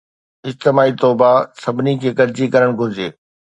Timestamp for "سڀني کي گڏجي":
1.63-2.45